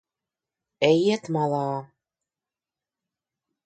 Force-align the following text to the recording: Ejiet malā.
Ejiet 0.87 1.31
malā. 1.37 1.63